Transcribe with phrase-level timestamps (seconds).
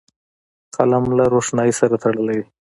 [0.75, 2.47] قلم له روښنايي سره تړلی دی